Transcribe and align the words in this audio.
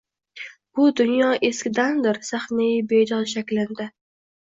Bu 0.79 0.87
dunyo 1.01 1.27
eskidandir 1.51 2.21
sahnai 2.33 2.73
bedod 2.95 3.33
shaklinda. 3.37 3.93